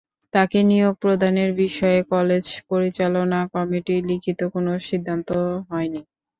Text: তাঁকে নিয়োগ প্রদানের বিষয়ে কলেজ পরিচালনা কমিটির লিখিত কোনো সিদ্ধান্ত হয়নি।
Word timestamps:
তাঁকে 0.33 0.59
নিয়োগ 0.63 0.93
প্রদানের 1.01 1.51
বিষয়ে 1.61 1.99
কলেজ 2.13 2.43
পরিচালনা 2.69 3.39
কমিটির 3.53 4.01
লিখিত 4.09 4.39
কোনো 4.53 4.71
সিদ্ধান্ত 4.87 5.29
হয়নি। 5.69 6.01